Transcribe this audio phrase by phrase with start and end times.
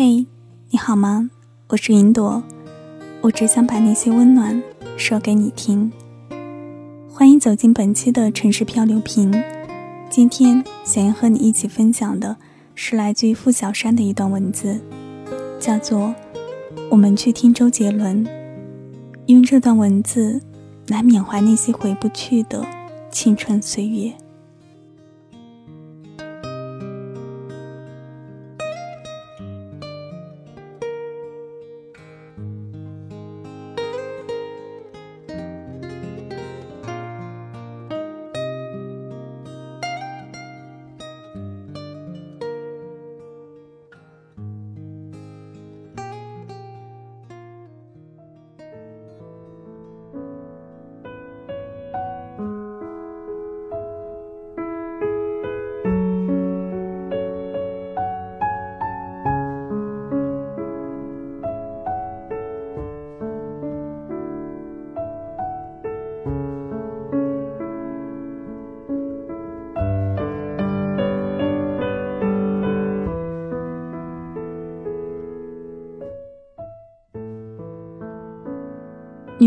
[0.00, 0.24] 嘿，
[0.70, 1.28] 你好吗？
[1.66, 2.40] 我是云朵，
[3.20, 4.62] 我只想把那些温暖
[4.96, 5.90] 说给你听。
[7.10, 9.34] 欢迎走进本期的城市漂流瓶。
[10.08, 12.36] 今天想要和你一起分享的
[12.76, 14.80] 是来自于付小山的一段文字，
[15.58, 15.98] 叫做
[16.90, 18.24] 《我们去听周杰伦》，
[19.26, 20.40] 用这段文字
[20.86, 22.64] 来缅怀那些回不去的
[23.10, 24.12] 青春岁月。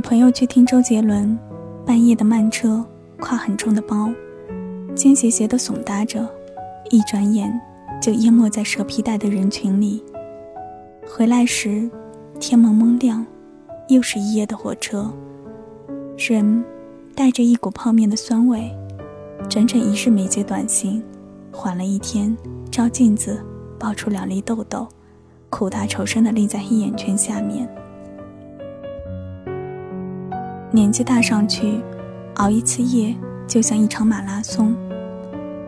[0.00, 1.38] 女朋友去听周杰伦，
[1.84, 2.82] 半夜的慢车，
[3.18, 4.10] 挎很重的包，
[4.94, 6.26] 肩斜斜的耸搭着，
[6.88, 7.52] 一转眼
[8.00, 10.02] 就淹没在蛇皮袋的人群里。
[11.06, 11.90] 回来时，
[12.40, 13.26] 天蒙蒙亮，
[13.88, 15.12] 又是一夜的火车，
[16.16, 16.64] 人
[17.14, 18.74] 带着一股泡面的酸味，
[19.50, 21.02] 整整一日没接短信，
[21.52, 22.34] 缓了一天，
[22.70, 23.38] 照镜子
[23.78, 24.88] 爆出两粒痘痘，
[25.50, 27.68] 苦大仇深的立在黑眼圈下面。
[30.72, 31.80] 年纪大上去，
[32.36, 33.12] 熬一次夜
[33.44, 34.72] 就像一场马拉松。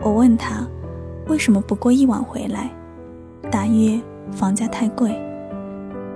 [0.00, 0.64] 我问他，
[1.26, 2.70] 为什么不过一晚回来？
[3.50, 4.00] 答曰：
[4.30, 5.20] 房价太贵。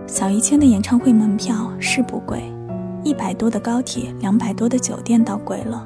[0.06, 2.40] 小一千的演唱会门票是不贵，
[3.02, 5.84] 一百多的高铁，两百多的酒店倒贵了。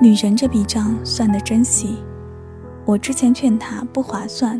[0.00, 1.98] 女人这笔账算得真细。
[2.86, 4.58] 我之前劝他不划算，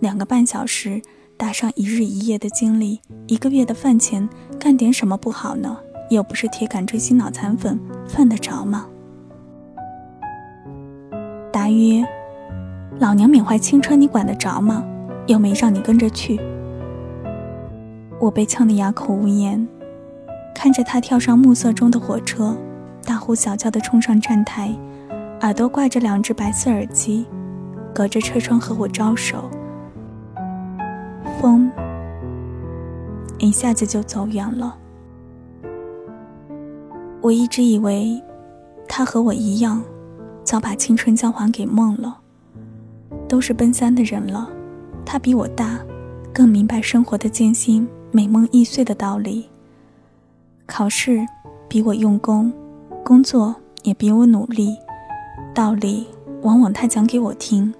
[0.00, 1.02] 两个半小时
[1.36, 4.26] 搭上一日一夜的经历，一个月的饭钱，
[4.58, 5.76] 干点什么不好呢？
[6.10, 8.86] 又不是铁杆追星脑残粉，犯得着吗？
[11.52, 12.04] 答曰
[12.98, 14.84] ：“老娘缅怀青春，你管得着吗？
[15.26, 16.40] 又没让你跟着去。”
[18.20, 19.66] 我被呛得哑口无言，
[20.52, 22.56] 看着他跳上暮色中的火车，
[23.04, 24.76] 大呼小叫地冲上站台，
[25.42, 27.24] 耳朵挂着两只白色耳机，
[27.94, 29.48] 隔着车窗和我招手。
[31.40, 31.70] 风
[33.38, 34.76] 一下子就走远了。
[37.30, 38.20] 我一直以为，
[38.88, 39.80] 他和我一样，
[40.42, 42.18] 早把青春交还给梦了。
[43.28, 44.50] 都是奔三的人了，
[45.06, 45.78] 他比我大，
[46.34, 49.48] 更明白生活的艰辛、美梦易碎的道理。
[50.66, 51.24] 考试
[51.68, 52.52] 比我用功，
[53.04, 53.54] 工作
[53.84, 54.76] 也比我努力，
[55.54, 56.08] 道理
[56.42, 57.72] 往往他讲给我听。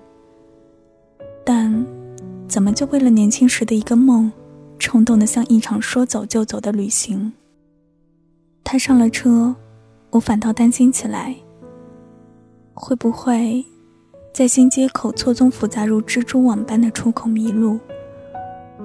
[1.44, 1.84] 但，
[2.46, 4.30] 怎么就为了年轻时的一个梦，
[4.78, 7.32] 冲动的像一场说走就走的旅行？
[8.72, 9.52] 他上了车，
[10.10, 11.34] 我反倒担心起来。
[12.72, 13.66] 会不会
[14.32, 17.80] 在新街口错综复杂如蜘蛛网般的出口迷路？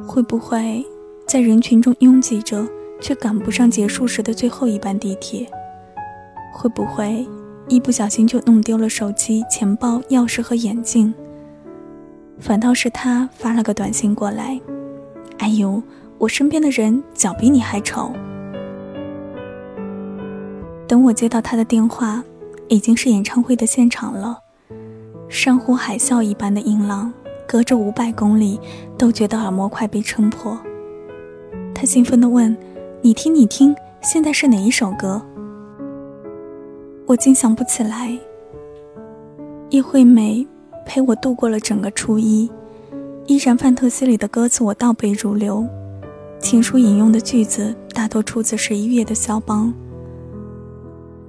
[0.08, 0.84] 会不会
[1.28, 2.68] 在人群中拥挤着
[3.00, 5.48] 却赶不上结束时的最后一班地铁？
[6.52, 7.24] 会不会
[7.68, 11.14] 一不小心就弄丢了手机、钱包、钥匙和眼镜？
[12.40, 14.60] 反倒是他发了个短信过来
[15.38, 15.80] ：“哎呦，
[16.18, 18.12] 我身边的人脚比你还丑。”
[20.88, 22.24] 等我接到他的电话，
[22.68, 24.40] 已经是演唱会的现场了。
[25.28, 27.12] 山呼海啸一般的音浪，
[27.48, 28.60] 隔着五百公里
[28.98, 30.58] 都觉得耳膜快被撑破。
[31.74, 32.56] 他兴奋地问
[33.02, 35.22] ：“你听，你听，现在是哪一首歌？”
[37.08, 38.18] 我竟想不起来。
[39.72, 40.48] 叶惠美
[40.86, 42.50] 陪我度过了整个初一，
[43.26, 45.68] 依然范特西里的歌词我倒背如流，
[46.40, 49.74] 情书引用的句子大多出自十一月的肖邦。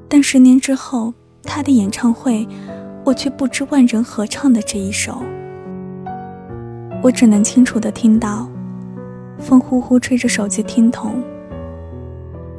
[0.09, 1.13] 但十年之后，
[1.43, 2.47] 他的演唱会，
[3.05, 5.23] 我却不知万人合唱的这一首。
[7.03, 8.49] 我只能清楚地听到，
[9.39, 11.23] 风呼呼吹着手机听筒。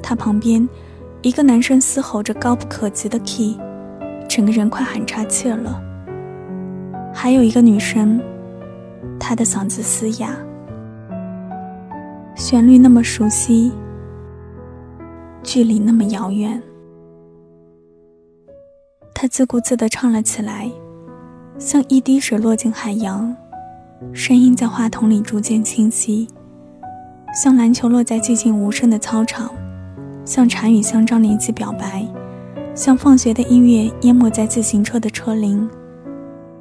[0.01, 0.67] 他旁边，
[1.21, 3.57] 一个男生嘶吼着高不可及的 key，
[4.27, 5.81] 整个人快喊岔气了。
[7.13, 8.21] 还有一个女生，
[9.19, 10.35] 她的嗓子嘶哑，
[12.35, 13.71] 旋律那么熟悉，
[15.43, 16.61] 距离那么遥远。
[19.19, 20.69] 他自顾自地唱了起来，
[21.57, 23.35] 像一滴水落进海洋，
[24.13, 26.27] 声音在话筒里逐渐清晰，
[27.33, 29.49] 像篮球落在寂静无声的操场，
[30.23, 32.05] 像茶语香樟联系表白，
[32.75, 35.67] 像放学的音乐淹没在自行车的车铃，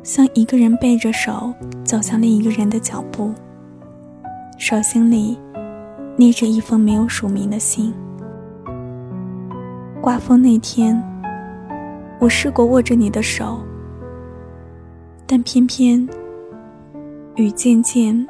[0.02, 1.52] 像一个人背着手
[1.84, 3.34] 走向另一个人的脚步，
[4.56, 5.38] 手心里
[6.16, 7.92] 捏着一封没有署名的信。
[10.00, 11.02] 刮风那天，
[12.18, 13.60] 我试过握着你的手，
[15.26, 16.08] 但偏偏
[17.36, 18.26] 雨渐渐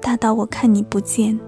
[0.00, 1.38] 大到我看你不见。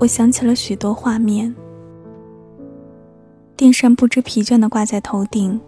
[0.00, 1.54] 我想起了许多画面，
[3.56, 5.60] 电扇不知疲倦地挂在头顶，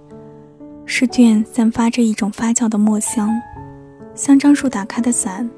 [0.87, 3.29] 试卷散发着一种发酵的墨香，
[4.15, 5.51] 香樟树打开的伞。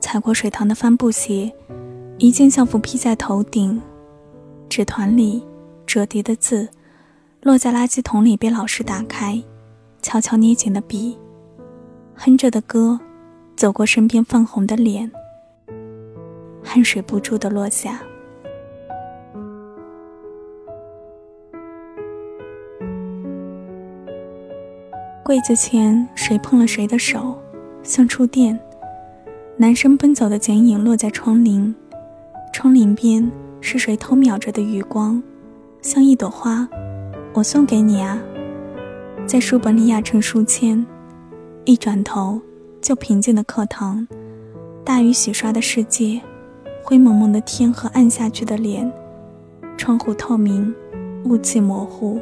[0.00, 1.52] 踩过水塘的帆布鞋，
[2.20, 3.80] 一件校服披在头顶，
[4.68, 5.40] 纸团里
[5.86, 6.68] 折叠的字，
[7.42, 9.40] 落在垃圾桶里被老师打开，
[10.02, 11.16] 悄悄捏紧的笔，
[12.16, 12.98] 哼着的歌，
[13.54, 15.08] 走过身边泛红的脸，
[16.60, 18.00] 汗水不住的落下。
[25.24, 27.38] 柜子前谁碰了谁的手，
[27.84, 28.58] 像触电。
[29.56, 31.74] 男生奔走的剪影落在窗棂，
[32.52, 33.30] 窗棂边
[33.60, 35.22] 是谁偷瞄着的余光，
[35.82, 36.68] 像一朵花，
[37.34, 38.18] 我送给你啊。
[39.26, 40.84] 在书本里压成书签，
[41.64, 42.40] 一转头
[42.80, 44.06] 就平静的课堂，
[44.84, 46.20] 大雨洗刷的世界，
[46.82, 48.90] 灰蒙蒙的天和暗下去的脸，
[49.76, 50.74] 窗户透明，
[51.24, 52.18] 雾气模糊，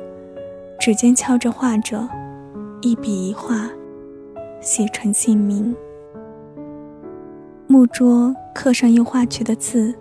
[0.80, 2.08] 指尖敲着画着，
[2.82, 3.70] 一笔一画，
[4.60, 5.74] 写成姓名。
[7.68, 9.94] 木桌刻上又画去的字，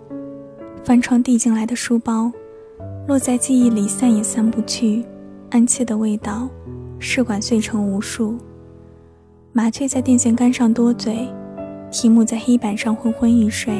[0.86, 2.30] 翻窗递进来的书包，
[3.08, 5.04] 落在记忆里散也散不去，
[5.50, 6.48] 安切的味道，
[7.00, 8.38] 试管碎成无数。
[9.52, 11.28] 麻雀在电线杆上多嘴，
[11.90, 13.74] 题目在黑板上昏昏欲睡，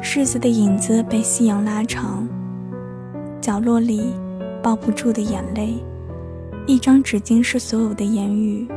[0.00, 2.28] 柿子的影子被夕阳拉长。
[3.40, 4.14] 角落里
[4.62, 5.74] 抱不住的眼泪，
[6.64, 8.68] 一张纸巾是所有的言语。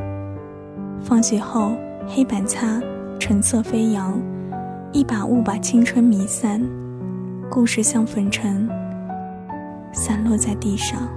[1.00, 1.70] 放学后，
[2.04, 2.82] 黑板擦。
[3.20, 4.20] 橙色飞扬，
[4.92, 6.60] 一把雾把青春弥散，
[7.50, 8.68] 故事像粉尘，
[9.90, 11.08] 散落在地上。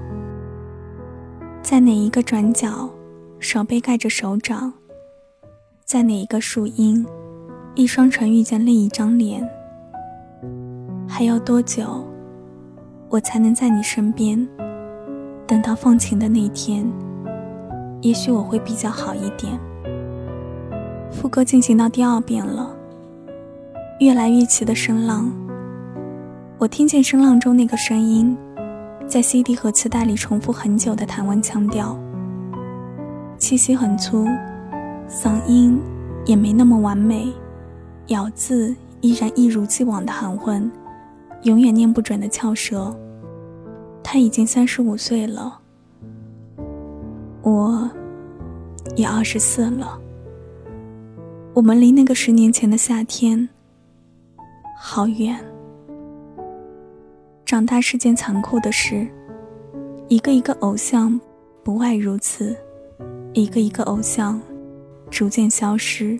[1.61, 2.89] 在哪一个转角，
[3.37, 4.71] 手背盖着手掌？
[5.83, 7.05] 在哪一个树荫，
[7.75, 9.47] 一双唇遇见另一张脸？
[11.05, 12.07] 还要多久，
[13.09, 14.47] 我才能在你身边？
[15.45, 16.89] 等到放晴的那天，
[18.01, 19.59] 也许我会比较好一点。
[21.11, 22.73] 副歌进行到第二遍了，
[23.99, 25.29] 越来越齐的声浪。
[26.61, 28.37] 我听见声浪中那个声音，
[29.07, 31.97] 在 CD 和磁带里重复很久的台湾腔调，
[33.39, 34.27] 气息很粗，
[35.09, 35.81] 嗓音
[36.23, 37.33] 也没那么完美，
[38.09, 40.71] 咬字依然一如既往的含混，
[41.41, 42.95] 永远念不准的翘舌。
[44.03, 45.57] 他已经三十五岁了，
[47.41, 47.89] 我
[48.95, 49.99] 也二十四了。
[51.55, 53.49] 我们离那个十年前的夏天
[54.77, 55.43] 好远。
[57.51, 59.05] 长大是件残酷的事，
[60.07, 61.19] 一个一个偶像
[61.65, 62.55] 不外如此，
[63.33, 64.39] 一个一个偶像
[65.09, 66.17] 逐渐消失，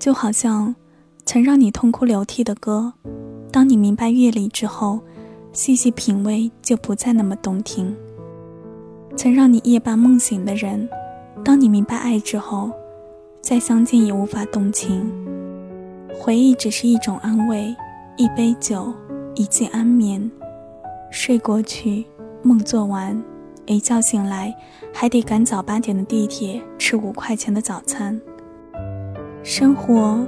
[0.00, 0.74] 就好像
[1.24, 2.92] 曾让你痛哭流涕的歌，
[3.52, 4.98] 当你明白乐理之后，
[5.52, 7.94] 细细品味就不再那么动听；
[9.16, 10.88] 曾让你夜半梦醒的人，
[11.44, 12.72] 当你明白爱之后。
[13.40, 15.08] 再相见也无法动情，
[16.18, 17.72] 回忆只是一种安慰，
[18.16, 18.92] 一杯酒，
[19.34, 20.30] 一记安眠，
[21.10, 22.04] 睡过去，
[22.42, 23.20] 梦做完，
[23.66, 24.54] 一觉醒来，
[24.92, 28.20] 还得赶早八点的地铁，吃五块钱的早餐。
[29.42, 30.24] 生活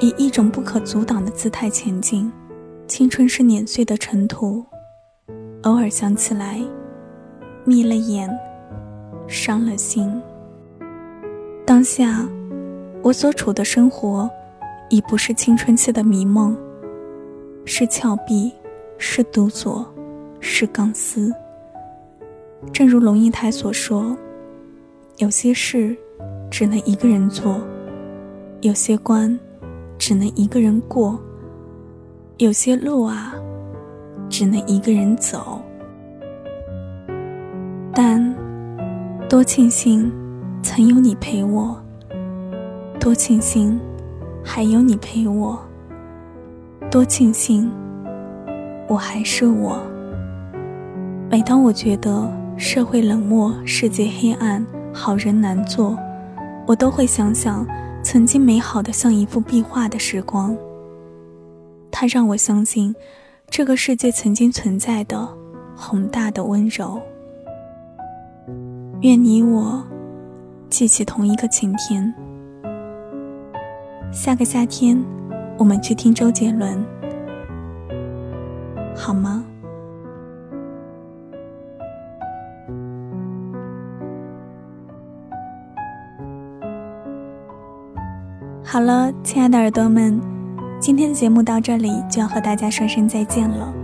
[0.00, 2.32] 以一种不可阻挡的姿态前进，
[2.86, 4.64] 青春是碾碎的尘土，
[5.62, 6.58] 偶尔想起来，
[7.64, 8.30] 眯了眼，
[9.26, 10.20] 伤了心。
[11.66, 12.26] 当下。
[13.00, 14.28] 我所处的生活，
[14.90, 16.58] 已不是青春期的迷梦，
[17.70, 18.50] 是峭壁，
[18.96, 19.84] 是独坐，
[20.40, 21.30] 是钢丝。
[22.72, 24.16] 正如龙应台所说
[25.18, 25.94] ：“有些事，
[26.50, 27.60] 只能一个人做；
[28.62, 29.38] 有些关，
[29.98, 31.14] 只能一个人过；
[32.38, 33.34] 有些路啊，
[34.30, 35.60] 只能一个人走。”
[37.92, 38.34] 但，
[39.28, 40.10] 多庆幸，
[40.62, 41.78] 曾有你陪我。
[42.98, 43.78] 多庆幸，
[44.42, 45.67] 还有你陪我。
[46.90, 47.70] 多庆幸，
[48.88, 49.78] 我还是我。
[51.30, 55.98] 每当我觉得社会冷漠，世界黑暗，好人难做，
[56.66, 57.66] 我都会想想
[58.02, 60.56] 曾经美好的像一幅壁画的时光。
[61.90, 62.94] 它让我相信，
[63.50, 65.28] 这个世界曾经存在的
[65.76, 66.98] 宏大的温柔。
[69.02, 69.84] 愿你我
[70.70, 72.14] 记起同一个晴天。
[74.10, 74.98] 下个夏天，
[75.58, 76.82] 我们去听周杰伦，
[78.96, 79.44] 好吗？
[88.62, 90.20] 好了，亲爱的耳朵们，
[90.78, 93.74] 今天的节目到这里就要和大家说声再见了。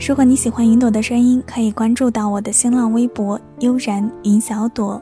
[0.00, 5.00] 如果你喜欢云朵的声音，可以关注到我的新浪微博“悠然云小朵”，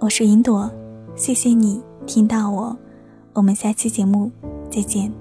[0.00, 0.68] 我是云朵，
[1.14, 2.76] 谢谢你听到我，
[3.34, 4.30] 我们下期节目
[4.68, 5.12] 再见。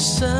[0.00, 0.39] sun.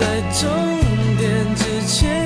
[0.00, 0.48] 在终
[1.18, 2.19] 点之前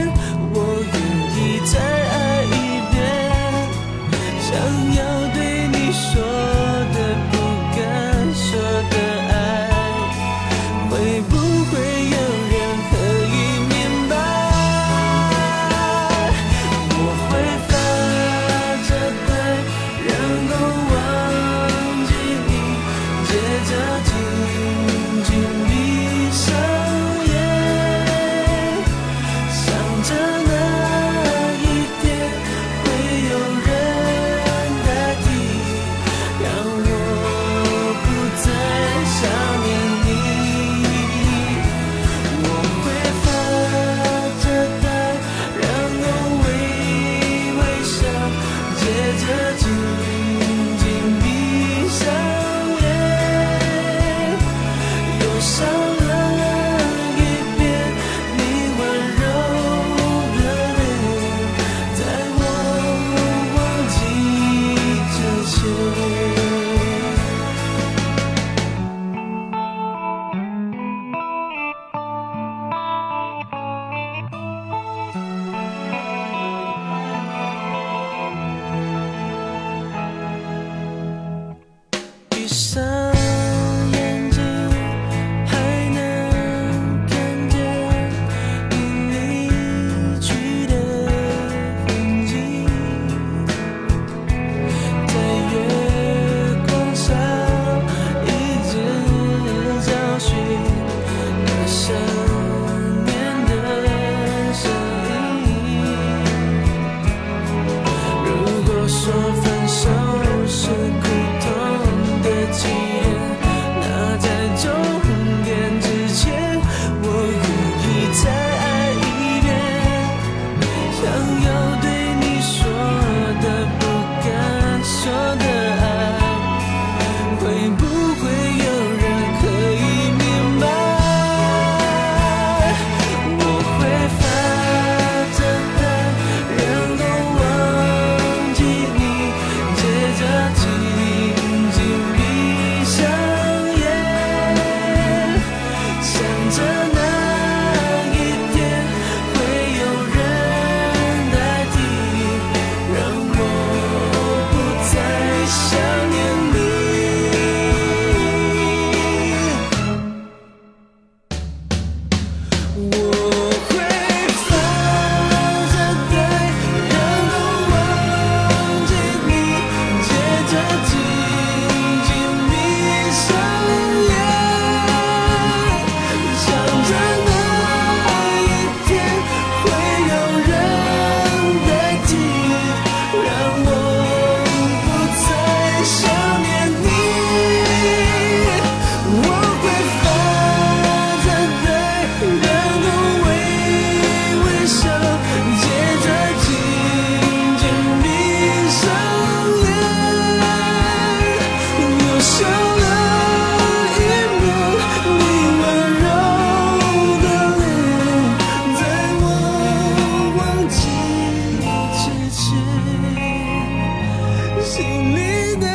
[215.04, 215.73] lonely it.